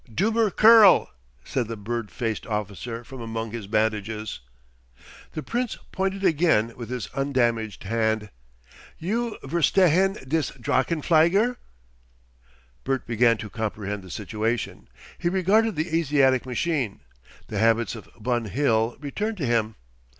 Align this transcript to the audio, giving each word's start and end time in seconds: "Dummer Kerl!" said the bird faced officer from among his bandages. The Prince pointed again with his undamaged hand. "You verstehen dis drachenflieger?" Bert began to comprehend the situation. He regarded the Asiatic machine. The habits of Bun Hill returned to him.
"Dummer 0.11 0.49
Kerl!" 0.49 1.09
said 1.43 1.67
the 1.67 1.77
bird 1.77 2.09
faced 2.09 2.47
officer 2.47 3.03
from 3.03 3.21
among 3.21 3.51
his 3.51 3.67
bandages. 3.67 4.39
The 5.33 5.43
Prince 5.43 5.77
pointed 5.91 6.23
again 6.23 6.75
with 6.75 6.89
his 6.89 7.05
undamaged 7.13 7.83
hand. 7.83 8.31
"You 8.97 9.37
verstehen 9.43 10.17
dis 10.27 10.49
drachenflieger?" 10.59 11.57
Bert 12.83 13.05
began 13.05 13.37
to 13.37 13.49
comprehend 13.51 14.01
the 14.01 14.09
situation. 14.09 14.89
He 15.19 15.29
regarded 15.29 15.75
the 15.75 15.95
Asiatic 15.95 16.47
machine. 16.47 17.01
The 17.45 17.59
habits 17.59 17.93
of 17.93 18.09
Bun 18.19 18.45
Hill 18.45 18.97
returned 18.99 19.37
to 19.37 19.45
him. 19.45 19.75